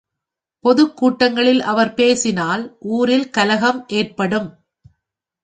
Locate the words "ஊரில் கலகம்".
2.79-3.85